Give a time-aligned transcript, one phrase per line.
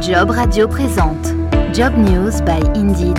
[0.00, 1.34] Job Radio présente
[1.72, 3.18] Job News by Indeed,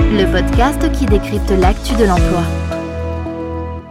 [0.00, 2.65] le podcast qui décrypte l'actu de l'emploi.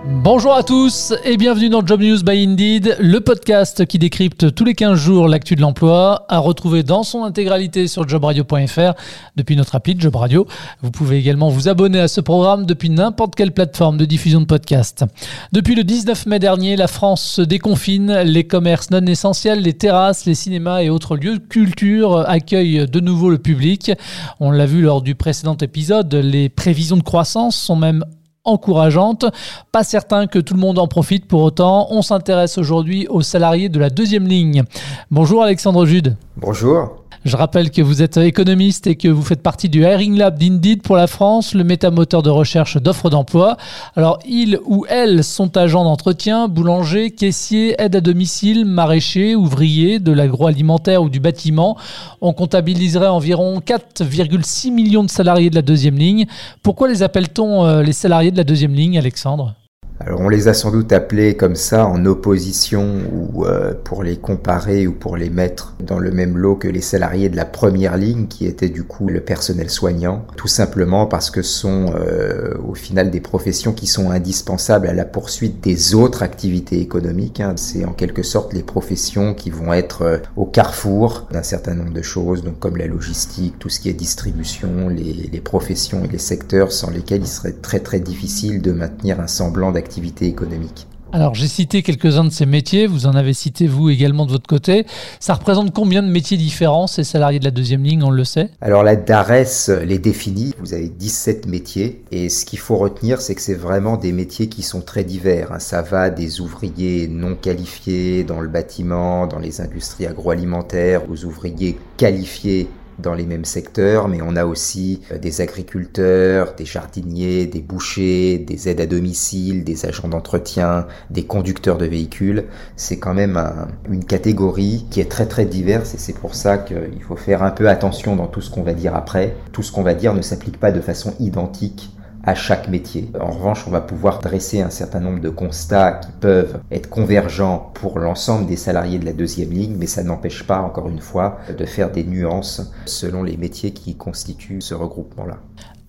[0.08, 4.64] Bonjour à tous et bienvenue dans Job News by Indeed, le podcast qui décrypte tous
[4.64, 8.94] les 15 jours l'actu de l'emploi, à retrouver dans son intégralité sur jobradio.fr
[9.36, 10.46] depuis notre appli Job Radio.
[10.84, 14.46] Vous pouvez également vous abonner à ce programme depuis n'importe quelle plateforme de diffusion de
[14.46, 15.06] podcast.
[15.52, 20.26] Depuis le 19 mai dernier, la France se déconfine, les commerces non essentiels, les terrasses,
[20.26, 23.92] les cinémas et autres lieux de culture accueillent de nouveau le public.
[24.40, 28.06] On l'a vu lors du précédent épisode, les prévisions de croissance sont même
[28.46, 29.26] encourageante.
[29.72, 31.88] Pas certain que tout le monde en profite pour autant.
[31.92, 34.64] On s'intéresse aujourd'hui aux salariés de la deuxième ligne.
[35.12, 36.16] Bonjour Alexandre Jude.
[36.38, 37.05] Bonjour.
[37.26, 40.84] Je rappelle que vous êtes économiste et que vous faites partie du Hiring Lab d'Indeed
[40.84, 43.58] pour la France, le métamoteur de recherche d'offres d'emploi.
[43.96, 50.12] Alors, ils ou elles sont agents d'entretien, boulangers, caissiers, aides à domicile, maraîchers, ouvriers de
[50.12, 51.78] l'agroalimentaire ou du bâtiment.
[52.22, 56.28] On comptabiliserait environ 4,6 millions de salariés de la deuxième ligne.
[56.62, 59.56] Pourquoi les appelle-t-on euh, les salariés de la deuxième ligne, Alexandre?
[60.02, 64.18] Alors on les a sans doute appelés comme ça en opposition ou euh, pour les
[64.18, 67.96] comparer ou pour les mettre dans le même lot que les salariés de la première
[67.96, 72.76] ligne qui étaient du coup le personnel soignant, tout simplement parce que sont euh, au
[72.76, 77.40] final des professions qui sont indispensables à la poursuite des autres activités économiques.
[77.40, 77.54] Hein.
[77.56, 81.94] C'est en quelque sorte les professions qui vont être euh, au carrefour d'un certain nombre
[81.94, 86.10] de choses, donc comme la logistique, tout ce qui est distribution, les, les professions et
[86.10, 89.85] les secteurs sans lesquels il serait très très difficile de maintenir un semblant d'activité
[90.22, 90.88] économique.
[91.14, 94.48] Alors j'ai cité quelques-uns de ces métiers, vous en avez cité vous également de votre
[94.48, 94.86] côté.
[95.22, 98.50] Ça représente combien de métiers différents ces salariés de la deuxième ligne, on le sait?
[98.60, 103.34] Alors la DARES les définit, vous avez 17 métiers et ce qu'il faut retenir c'est
[103.34, 105.54] que c'est vraiment des métiers qui sont très divers.
[105.54, 105.60] Hein.
[105.60, 111.78] Ça va des ouvriers non qualifiés dans le bâtiment, dans les industries agroalimentaires, aux ouvriers
[111.96, 112.68] qualifiés
[113.00, 118.38] dans les mêmes secteurs, mais on a aussi euh, des agriculteurs, des jardiniers, des bouchers,
[118.38, 122.46] des aides à domicile, des agents d'entretien, des conducteurs de véhicules.
[122.76, 123.42] C'est quand même
[123.90, 127.52] une catégorie qui est très très diverse et c'est pour ça qu'il faut faire un
[127.52, 129.36] peu attention dans tout ce qu'on va dire après.
[129.52, 131.95] Tout ce qu'on va dire ne s'applique pas de façon identique
[132.26, 133.10] à chaque métier.
[133.20, 137.72] En revanche, on va pouvoir dresser un certain nombre de constats qui peuvent être convergents
[137.74, 141.38] pour l'ensemble des salariés de la deuxième ligne, mais ça n'empêche pas, encore une fois,
[141.58, 145.38] de faire des nuances selon les métiers qui constituent ce regroupement-là.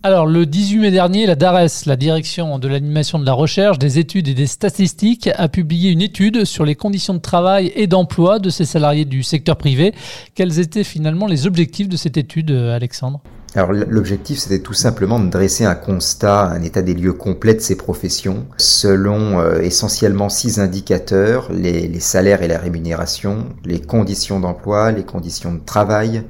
[0.03, 3.99] Alors, le 18 mai dernier, la DARES, la direction de l'animation de la recherche, des
[3.99, 8.39] études et des statistiques, a publié une étude sur les conditions de travail et d'emploi
[8.39, 9.95] de ces salariés du secteur privé.
[10.37, 13.21] Quels étaient finalement les objectifs de cette étude, Alexandre?
[13.57, 17.61] Alors l'objectif c'était tout simplement de dresser un constat, un état des lieux complet de
[17.61, 24.41] ces professions selon euh, essentiellement six indicateurs, les, les, salaires et la rémunération, les conditions
[24.41, 26.25] d'emploi, les conditions de travail,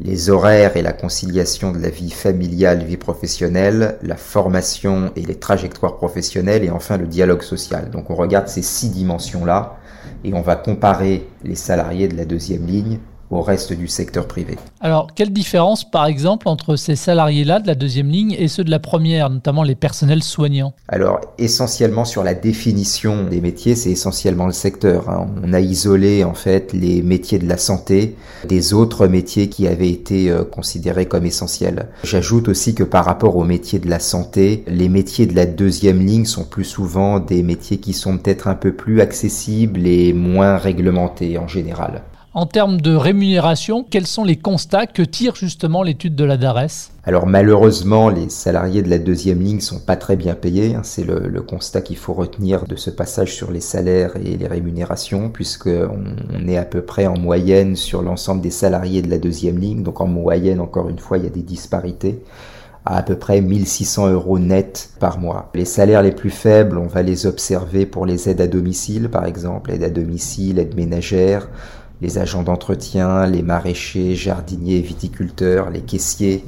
[0.00, 5.36] les horaires et la conciliation de la vie familiale, vie professionnelle, la formation et les
[5.36, 7.90] trajectoires professionnelles et enfin le dialogue social.
[7.90, 9.76] Donc on regarde ces six dimensions-là
[10.24, 12.98] et on va comparer les salariés de la deuxième ligne
[13.34, 14.56] au reste du secteur privé.
[14.80, 18.70] Alors, quelle différence, par exemple, entre ces salariés-là de la deuxième ligne et ceux de
[18.70, 20.74] la première, notamment les personnels soignants?
[20.88, 25.08] Alors, essentiellement sur la définition des métiers, c'est essentiellement le secteur.
[25.08, 25.26] Hein.
[25.42, 29.90] On a isolé, en fait, les métiers de la santé des autres métiers qui avaient
[29.90, 31.88] été euh, considérés comme essentiels.
[32.04, 36.04] J'ajoute aussi que par rapport aux métiers de la santé, les métiers de la deuxième
[36.04, 40.56] ligne sont plus souvent des métiers qui sont peut-être un peu plus accessibles et moins
[40.56, 42.02] réglementés en général.
[42.36, 46.90] En termes de rémunération, quels sont les constats que tire justement l'étude de la DARES?
[47.04, 50.74] Alors malheureusement, les salariés de la deuxième ligne sont pas très bien payés.
[50.74, 50.80] Hein.
[50.82, 55.30] C'est le, constat qu'il faut retenir de ce passage sur les salaires et les rémunérations,
[55.30, 59.58] puisqu'on on est à peu près en moyenne sur l'ensemble des salariés de la deuxième
[59.58, 59.84] ligne.
[59.84, 62.20] Donc en moyenne, encore une fois, il y a des disparités
[62.84, 65.50] à à peu près 1600 euros net par mois.
[65.54, 69.24] Les salaires les plus faibles, on va les observer pour les aides à domicile, par
[69.24, 71.48] exemple, aide à domicile, aide ménagère,
[72.00, 76.44] les agents d'entretien, les maraîchers, jardiniers, viticulteurs, les caissiers,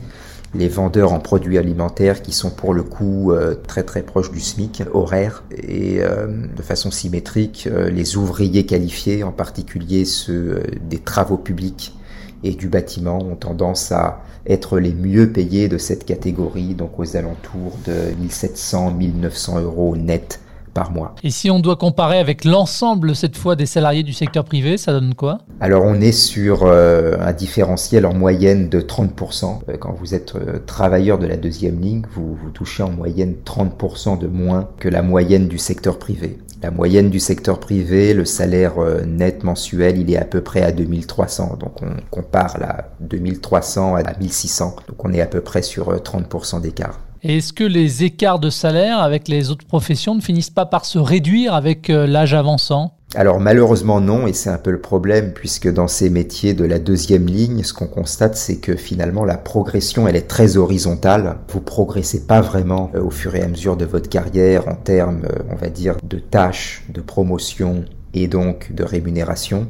[0.55, 4.41] les vendeurs en produits alimentaires qui sont pour le coup euh, très très proches du
[4.41, 6.27] SMIC horaire et euh,
[6.57, 11.95] de façon symétrique euh, les ouvriers qualifiés, en particulier ceux des travaux publics
[12.43, 17.17] et du bâtiment, ont tendance à être les mieux payés de cette catégorie, donc aux
[17.17, 20.41] alentours de 1700-1900 euros net
[20.91, 21.15] mois.
[21.23, 24.93] Et si on doit comparer avec l'ensemble cette fois des salariés du secteur privé, ça
[24.93, 25.39] donne quoi?
[25.61, 29.61] Alors on est sur euh, un différentiel en moyenne de 30%.
[29.69, 33.35] Euh, quand vous êtes euh, travailleur de la deuxième ligne, vous, vous touchez en moyenne
[33.45, 36.39] 30% de moins que la moyenne du secteur privé.
[36.63, 38.75] La moyenne du secteur privé, le salaire
[39.07, 41.59] net mensuel, il est à peu près à 2300.
[41.61, 44.77] Donc on compare là 2300 à 1600.
[44.89, 46.99] Donc on est à peu près sur 30% d'écart.
[47.29, 51.01] Est-ce que les écarts de salaire avec les autres professions ne finissent pas par se
[51.01, 52.93] réduire avec l'âge avançant?
[53.17, 56.79] Alors malheureusement non, et c'est un peu le problème, puisque dans ces métiers de la
[56.79, 61.39] deuxième ligne, ce qu'on constate, c'est que finalement la progression, elle est très horizontale.
[61.49, 65.23] Vous progressez pas vraiment euh, au fur et à mesure de votre carrière en termes,
[65.25, 67.85] euh, on va dire, de tâches, de promotion
[68.15, 69.67] et donc de rémunération,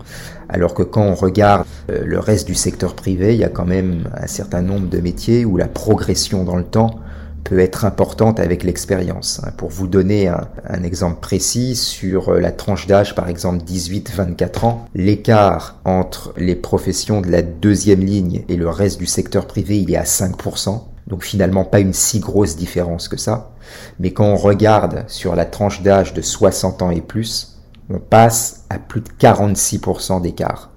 [0.51, 3.65] alors que quand on regarde euh, le reste du secteur privé, il y a quand
[3.65, 7.01] même un certain nombre de métiers où la progression dans le temps
[7.47, 9.41] peut être importante avec l'expérience.
[9.45, 9.53] Hein.
[9.57, 14.89] Pour vous donner un, exemple précis, sur euh, la tranche d'âge par exemple 18-24 ans,
[14.95, 19.93] l'écart entre les professions de la deuxième ligne et le reste du secteur privé, il
[19.93, 20.83] est à 5%.
[21.07, 23.53] Donc finalement pas une si grosse différence que ça.
[24.01, 27.59] Mais quand on regarde sur la tranche d'âge de 60 ans et plus,
[27.89, 30.73] on passe à plus de 46% d'écart.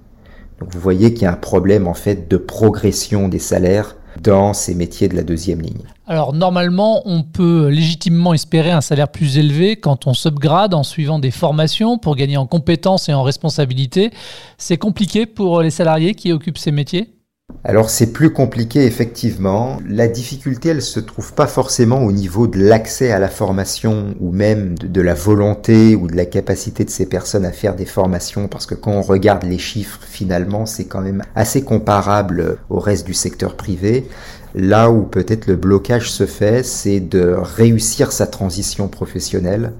[0.60, 4.54] Donc vous voyez qu'il y a un problème en fait de progression des salaires dans
[4.54, 5.83] ces métiers de la deuxième ligne.
[6.07, 11.19] Alors normalement, on peut légitimement espérer un salaire plus élevé quand on s'upgrade en suivant
[11.19, 14.12] des formations pour gagner en compétences et en responsabilité.
[14.57, 17.19] C'est compliqué pour les salariés qui occupent ces métiers?
[17.66, 19.80] Alors c'est plus compliqué effectivement.
[19.86, 24.31] La difficulté, elle se trouve pas forcément au niveau de l'accès à la formation ou
[24.31, 28.48] même de, la volonté ou de la capacité de ces personnes à faire des formations
[28.48, 33.06] parce que quand on regarde les chiffres finalement, c'est quand même assez comparable au reste
[33.06, 34.07] du secteur privé.
[34.56, 39.74] Là où peut-être le blocage se fait, c'est de réussir sa transition professionnelle.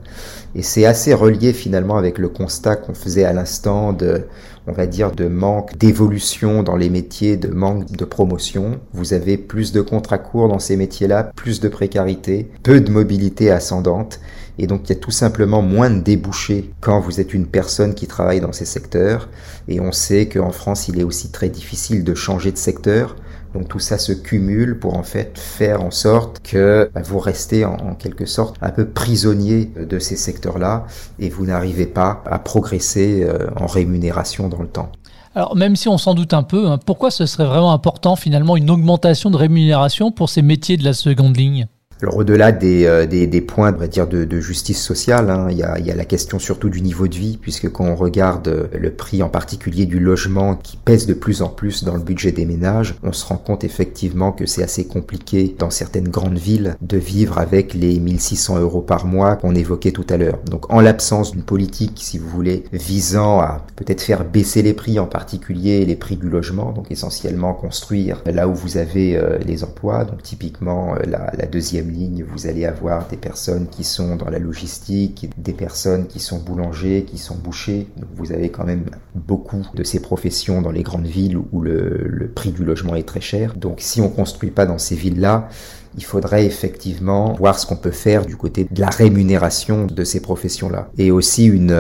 [0.54, 4.26] Et c'est assez relié finalement avec le constat qu'on faisait à l'instant de,
[4.70, 8.80] on va dire, de manque d'évolution dans les métiers, de manque de promotion.
[8.94, 13.50] Vous avez plus de contrats courts dans ces métiers-là, plus de précarité, peu de mobilité
[13.50, 14.20] ascendante.
[14.60, 17.96] Et donc il y a tout simplement moins de débouchés quand vous êtes une personne
[17.96, 19.30] qui travaille dans ces secteurs.
[19.68, 23.16] Et on sait qu'en France, il est aussi très difficile de changer de secteur.
[23.54, 27.66] Donc tout ça se cumule pour en fait faire en sorte que bah, vous restez
[27.66, 30.86] en, quelque sorte un peu prisonnier de ces secteurs-là
[31.20, 34.92] et vous n'arrivez pas à progresser euh, en rémunération dans le temps.
[35.36, 38.58] Alors même si on s'en doute un peu, hein, pourquoi ce serait vraiment important finalement
[38.58, 41.68] une augmentation de rémunération pour ces métiers de la seconde ligne?
[42.02, 45.48] Alors au-delà des, euh, des, des, points, on va dire, de, de justice sociale, hein,
[45.50, 47.84] il, y a, il y a la question surtout du niveau de vie, puisque quand
[47.86, 51.84] on regarde euh, le prix en particulier du logement qui pèse de plus en plus
[51.84, 55.70] dans le budget des ménages, on se rend compte effectivement que c'est assez compliqué dans
[55.70, 60.16] certaines grandes villes de vivre avec les 1600 euros par mois qu'on évoquait tout à
[60.16, 60.40] l'heure.
[60.50, 65.00] Donc en l'absence d'une politique, si vous voulez, visant à peut-être faire baisser les prix,
[65.00, 69.66] en particulier les prix du logement, donc essentiellement construire là où vous avez euh, les
[69.66, 74.30] emplois, donc typiquement la, la deuxième ligne, vous allez avoir des personnes qui sont dans
[74.30, 77.88] la logistique, des personnes qui sont boulangers, qui sont bouchers.
[77.98, 82.32] Donc vous avez quand même beaucoup de ces professions dans les grandes villes où le,
[82.34, 83.56] prix du logement est très cher.
[83.56, 85.50] Donc si on construit pas dans ces villes-là,
[85.98, 90.22] il faudrait effectivement voir ce qu'on peut faire du côté de la rémunération de ces
[90.22, 90.92] professions-là.
[90.98, 91.72] Et aussi une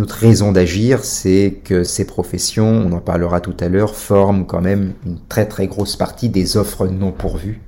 [0.00, 4.60] autre raison d'agir, c'est que ces professions, on en parlera tout à l'heure, forment quand
[4.60, 7.60] même une très très grosse partie des offres non pourvues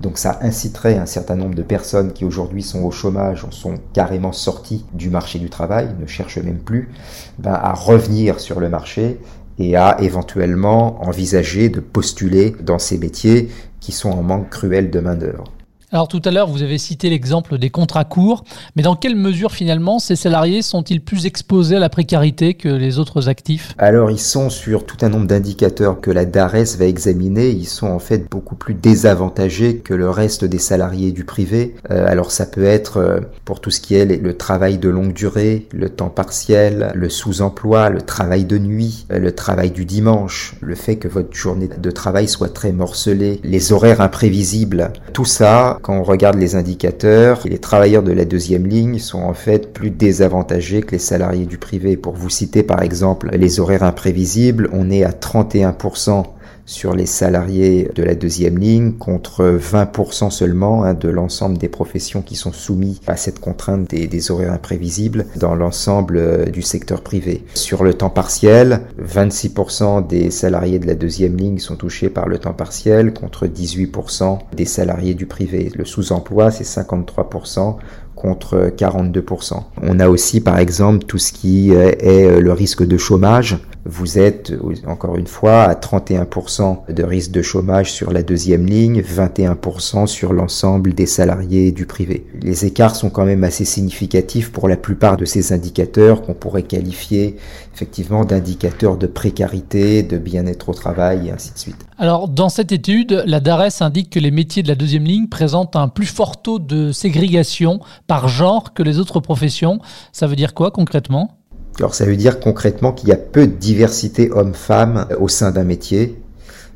[0.00, 4.32] donc ça inciterait un certain nombre de personnes qui aujourd'hui sont au chômage, sont carrément
[4.32, 6.90] sorties du marché du travail, ne cherchent même plus,
[7.38, 9.18] ben, à revenir sur le marché
[9.58, 13.50] et à éventuellement envisager de postuler dans ces métiers
[13.80, 15.44] qui sont en manque cruel de main-d'œuvre.
[15.90, 18.44] Alors tout à l'heure, vous avez cité l'exemple des contrats courts,
[18.76, 22.98] mais dans quelle mesure finalement ces salariés sont-ils plus exposés à la précarité que les
[22.98, 23.72] autres actifs?
[23.78, 27.86] Alors ils sont sur tout un nombre d'indicateurs que la DARES va examiner, ils sont
[27.86, 31.74] en fait beaucoup plus désavantagés que le reste des salariés du privé.
[31.90, 35.14] Euh, alors ça peut être euh, pour tout ce qui est le travail de longue
[35.14, 40.54] durée, le temps partiel, le sous-emploi, le travail de nuit, euh, le travail du dimanche,
[40.60, 45.77] le fait que votre journée de travail soit très morcelée, les horaires imprévisibles, tout ça
[45.82, 49.90] quand on regarde les indicateurs, les travailleurs de la deuxième ligne sont en fait plus
[49.90, 51.96] désavantagés que les salariés du privé.
[51.96, 56.24] Pour vous citer par exemple les horaires imprévisibles, on est à 31%
[56.68, 62.20] sur les salariés de la deuxième ligne contre 20% seulement hein, de l'ensemble des professions
[62.20, 67.42] qui sont soumis à cette contrainte des, horaires imprévisibles dans l'ensemble euh, du secteur privé.
[67.54, 72.36] Sur le temps partiel, 26% des salariés de la deuxième ligne sont touchés par le
[72.38, 75.72] temps partiel contre 18% des salariés du privé.
[75.74, 77.76] Le sous-emploi, c'est 53%
[78.18, 79.62] contre 42%.
[79.82, 83.58] On a aussi par exemple tout ce qui est euh, le risque de chômage
[83.88, 84.52] vous êtes
[84.86, 90.34] encore une fois à 31% de risque de chômage sur la deuxième ligne, 21% sur
[90.34, 92.26] l'ensemble des salariés du privé.
[92.42, 96.64] Les écarts sont quand même assez significatifs pour la plupart de ces indicateurs qu'on pourrait
[96.64, 97.36] qualifier
[97.74, 101.87] effectivement d'indicateurs de précarité, de bien-être au travail et ainsi de suite.
[102.00, 105.74] Alors dans cette étude, la DARES indique que les métiers de la deuxième ligne présentent
[105.74, 109.80] un plus fort taux de ségrégation par genre que les autres professions.
[110.12, 111.38] Ça veut dire quoi concrètement?
[111.80, 115.64] Alors ça veut dire concrètement qu'il y a peu de diversité homme-femme au sein d'un
[115.64, 116.22] métier.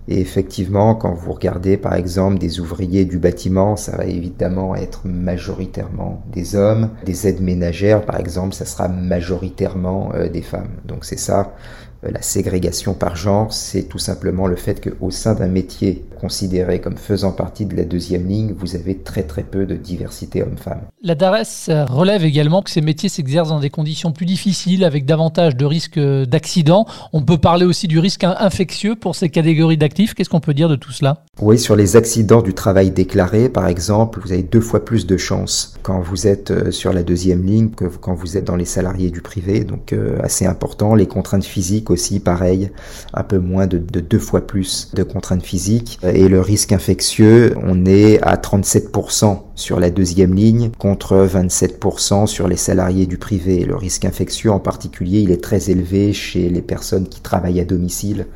[0.09, 5.03] Et effectivement, quand vous regardez par exemple des ouvriers du bâtiment, ça va évidemment être
[5.05, 6.91] majoritairement des hommes.
[7.05, 10.71] Des aides ménagères, par exemple, ça sera majoritairement euh, des femmes.
[10.85, 15.35] Donc c'est ça euh, la ségrégation par genre, c'est tout simplement le fait qu'au sein
[15.35, 19.67] d'un métier considéré comme faisant partie de la deuxième ligne, vous avez très très peu
[19.67, 20.83] de diversité homme-femme.
[21.03, 25.57] La DARES relève également que ces métiers s'exercent dans des conditions plus difficiles, avec davantage
[25.57, 26.87] de risques d'accidents.
[27.13, 30.15] On peut parler aussi du risque infectieux pour ces catégories d'actifs.
[30.15, 31.25] Qu'est-ce qu'on peut dire de tout cela?
[31.41, 35.17] Oui, sur les accidents du travail déclaré, par exemple, vous avez deux fois plus de
[35.17, 38.65] chances quand vous êtes euh, sur la deuxième ligne que quand vous êtes dans les
[38.65, 39.65] salariés du privé.
[39.65, 40.95] Donc euh, assez important.
[40.95, 42.71] Les contraintes physiques aussi, pareil,
[43.15, 45.99] un peu moins de, deux fois plus de contraintes physiques.
[46.03, 52.49] Et le risque infectieux, on est à 37% sur la deuxième ligne contre 27% sur
[52.49, 53.65] les salariés du privé.
[53.65, 57.65] Le risque infectieux en particulier, il est très élevé chez les personnes qui travaillent à
[57.65, 58.27] domicile,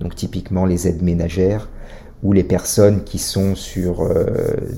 [0.00, 1.68] donc typiquement les aides ménagères
[2.24, 4.24] ou les personnes qui sont sur euh,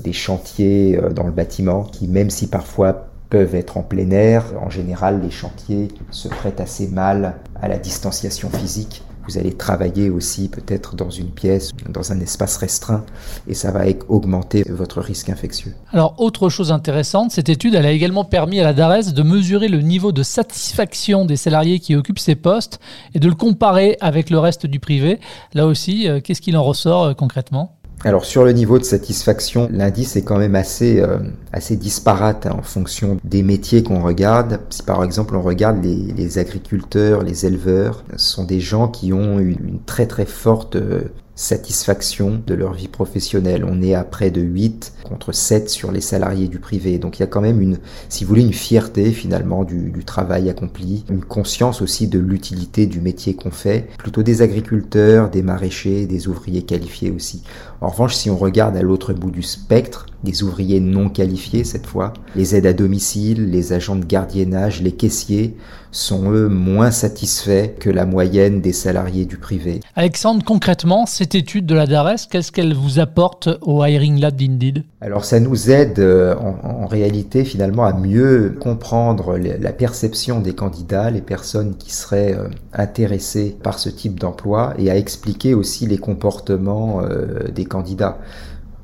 [0.03, 4.45] des chantiers euh, dans le bâtiment, qui même si parfois peuvent être en plein air.
[4.61, 9.03] En général, les chantiers se prêtent assez mal à la distanciation physique.
[9.27, 13.03] Vous allez travailler aussi peut-être dans une pièce, dans un espace restreint,
[13.47, 15.73] et ça va augmenter votre risque infectieux.
[15.91, 19.81] Alors, autre chose intéressante, cette étude a également permis à la DARES de mesurer le
[19.81, 22.79] niveau de satisfaction des salariés qui occupent ces postes
[23.13, 25.19] et de le comparer avec le reste du privé.
[25.53, 27.76] Là aussi, euh, qu'est-ce qu'il en ressort euh, concrètement?
[28.03, 31.17] Alors sur le niveau de satisfaction, l'indice est quand même assez euh,
[31.51, 34.59] assez disparate hein, en fonction des métiers qu'on regarde.
[34.69, 39.39] Si par exemple on regarde les, agriculteurs, les éleveurs, ce sont des gens qui ont
[39.39, 41.05] une, une très très forte euh,
[41.37, 43.63] satisfaction de leur vie professionnelle.
[43.63, 46.97] On est à près de 8 contre 7 sur les salariés du privé.
[46.97, 47.77] Donc il y a quand même une,
[48.09, 52.87] si vous voulez, une fierté finalement du, du travail accompli, une conscience aussi de l'utilité
[52.87, 57.43] du métier qu'on fait, plutôt des agriculteurs, des maraîchers, des ouvriers qualifiés aussi.
[57.79, 61.85] En revanche, si on regarde à l'autre bout du spectre, des ouvriers non qualifiés cette
[61.85, 65.55] fois, les aides à domicile, les agents de gardiennage, les caissiers,
[65.91, 69.79] sont eux moins satisfaits que la moyenne des salariés du privé.
[69.95, 74.83] Alexandre, concrètement, cette étude de la DARES, qu'est-ce qu'elle vous apporte au Hiring Lab d'Indeed?
[75.01, 80.53] Alors ça nous aide euh, en, en, réalité finalement à mieux comprendre la perception des
[80.53, 85.87] candidats, les personnes qui seraient euh, intéressées par ce type d'emploi et à expliquer aussi
[85.87, 88.19] les comportements euh, des candidats.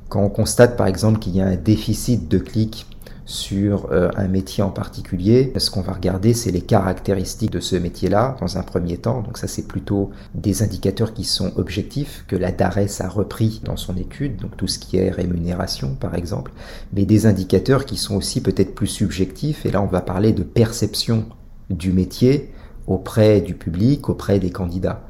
[0.08, 2.86] Quand on constate par exemple qu'il y a un déficit de clics
[3.26, 5.52] sur euh, un métier en particulier.
[5.56, 9.22] Ce qu'on va regarder, c'est les caractéristiques de ce métier-là dans un premier temps.
[9.22, 13.76] Donc ça, c'est plutôt des indicateurs qui sont objectifs, que la DARES a repris dans
[13.76, 16.52] son étude, donc tout ce qui est rémunération par exemple,
[16.92, 19.64] mais des indicateurs qui sont aussi peut-être plus subjectifs.
[19.64, 21.24] Et là, on va parler de perception
[21.70, 22.52] du métier
[22.86, 25.02] auprès du public, auprès des candidats.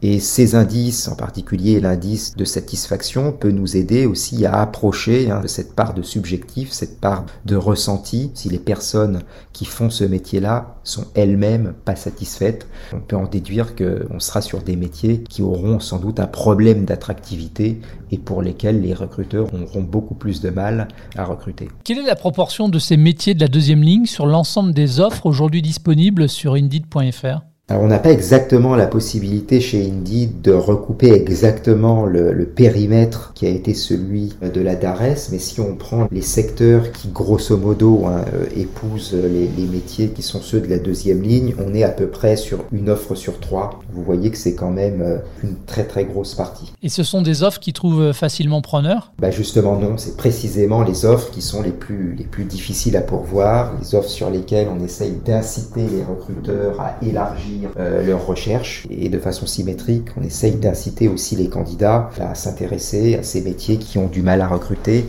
[0.00, 5.40] Et ces indices, en particulier l'indice de satisfaction, peut nous aider aussi à approcher hein,
[5.40, 8.30] de cette part de subjectif, cette part de ressenti.
[8.34, 13.74] Si les personnes qui font ce métier-là sont elles-mêmes pas satisfaites, on peut en déduire
[13.74, 17.80] qu'on sera sur des métiers qui auront sans doute un problème d'attractivité
[18.12, 20.86] et pour lesquels les recruteurs auront beaucoup plus de mal
[21.16, 21.68] à recruter.
[21.82, 25.26] Quelle est la proportion de ces métiers de la deuxième ligne sur l'ensemble des offres
[25.26, 31.12] aujourd'hui disponibles sur Indeed.fr alors on n'a pas exactement la possibilité chez Indeed de recouper
[31.12, 36.08] exactement le, le, périmètre qui a été celui de la DARES, mais si on prend
[36.10, 40.66] les secteurs qui grosso modo hein, euh, épousent les, les, métiers qui sont ceux de
[40.66, 43.80] la deuxième ligne, on est à peu près sur une offre sur trois.
[43.92, 46.72] Vous voyez que c'est quand même euh, une très très grosse partie.
[46.82, 51.04] Et ce sont des offres qui trouvent facilement preneurs Bah justement non, c'est précisément les
[51.04, 54.82] offres qui sont les plus les plus difficiles à pourvoir, les offres sur lesquelles on
[54.82, 58.86] essaye d'inciter les recruteurs à élargir euh, leurs recherches.
[58.90, 63.78] Et de façon symétrique, on essaye d'inciter aussi les candidats à s'intéresser à ces métiers
[63.78, 65.06] qui ont du mal à recruter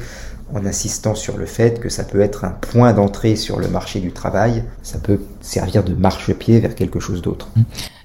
[0.53, 3.99] en insistant sur le fait que ça peut être un point d'entrée sur le marché
[3.99, 7.49] du travail, ça peut servir de marchepied vers quelque chose d'autre.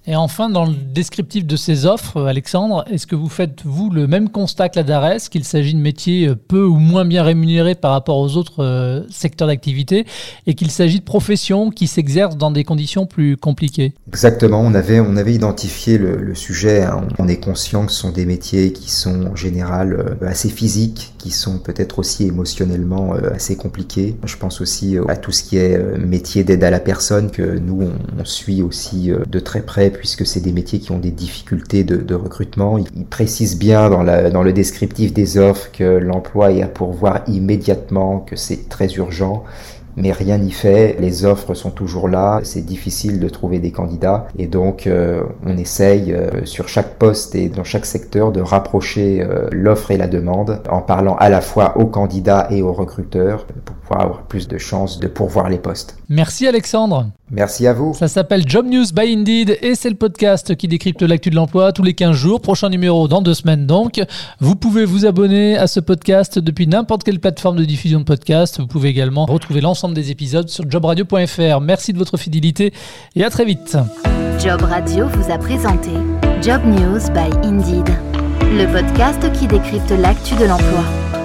[0.06, 4.06] Et enfin, dans le descriptif de ces offres, Alexandre, est-ce que vous faites, vous, le
[4.06, 7.92] même constat que la DARES, qu'il s'agit de métiers peu ou moins bien rémunérés par
[7.92, 10.04] rapport aux autres euh, secteurs d'activité
[10.46, 13.94] et qu'il s'agit de professions qui s'exercent dans des conditions plus compliquées?
[14.08, 17.06] Exactement, on avait, on avait identifié le, sujet, hein.
[17.18, 21.13] on est conscient que ce sont des métiers qui sont en général euh, assez physiques,
[21.24, 24.14] qui sont peut-être aussi émotionnellement euh, assez compliqués.
[24.26, 27.80] Je pense aussi à tout ce qui est métier d'aide à la personne que nous,
[28.18, 32.14] on, suit aussi de très près puisque c'est des métiers qui ont des difficultés de,
[32.14, 32.76] recrutement.
[32.78, 38.20] Il, précise bien dans, dans le descriptif des offres que l'emploi est à pourvoir immédiatement,
[38.20, 39.44] que c'est très urgent
[39.96, 40.96] mais rien n'y fait.
[41.00, 45.56] Les offres sont toujours là, c'est difficile de trouver des candidats et donc euh, on
[45.56, 50.06] essaye euh, sur chaque poste et dans chaque secteur de rapprocher euh, l'offre et la
[50.06, 53.46] demande en parlant à la fois aux candidats et aux recruteurs
[54.02, 55.96] avoir plus de chances de pourvoir les postes.
[56.08, 57.06] Merci Alexandre.
[57.30, 57.94] Merci à vous.
[57.94, 61.72] Ça s'appelle Job News by Indeed et c'est le podcast qui décrypte l'actu de l'emploi
[61.72, 62.40] tous les 15 jours.
[62.40, 64.00] Prochain numéro dans deux semaines donc.
[64.40, 68.60] Vous pouvez vous abonner à ce podcast depuis n'importe quelle plateforme de diffusion de podcast.
[68.60, 71.60] Vous pouvez également retrouver l'ensemble des épisodes sur jobradio.fr.
[71.60, 72.72] Merci de votre fidélité
[73.16, 73.76] et à très vite.
[74.38, 75.90] Job Radio vous a présenté
[76.42, 77.88] Job News by Indeed,
[78.42, 81.23] le podcast qui décrypte l'actu de l'emploi.